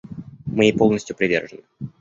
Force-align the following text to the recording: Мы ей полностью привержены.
Мы 0.47 0.63
ей 0.65 0.73
полностью 0.73 1.15
привержены. 1.15 1.61